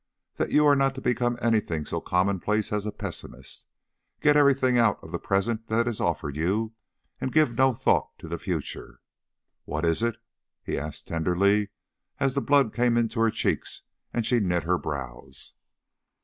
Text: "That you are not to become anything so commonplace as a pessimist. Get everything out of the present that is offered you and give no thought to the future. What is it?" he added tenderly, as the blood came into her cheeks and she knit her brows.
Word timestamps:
"That 0.37 0.51
you 0.51 0.65
are 0.65 0.75
not 0.75 0.95
to 0.95 0.99
become 1.01 1.37
anything 1.43 1.85
so 1.85 2.01
commonplace 2.01 2.73
as 2.73 2.87
a 2.87 2.91
pessimist. 2.91 3.67
Get 4.19 4.35
everything 4.35 4.79
out 4.79 4.97
of 5.03 5.11
the 5.11 5.19
present 5.19 5.67
that 5.67 5.87
is 5.87 6.01
offered 6.01 6.35
you 6.35 6.73
and 7.19 7.31
give 7.31 7.53
no 7.53 7.75
thought 7.75 8.17
to 8.17 8.27
the 8.27 8.39
future. 8.39 8.99
What 9.65 9.85
is 9.85 10.01
it?" 10.01 10.15
he 10.63 10.79
added 10.79 11.05
tenderly, 11.05 11.69
as 12.19 12.33
the 12.33 12.41
blood 12.41 12.73
came 12.73 12.97
into 12.97 13.19
her 13.19 13.29
cheeks 13.29 13.83
and 14.11 14.25
she 14.25 14.39
knit 14.39 14.63
her 14.63 14.79
brows. 14.79 15.53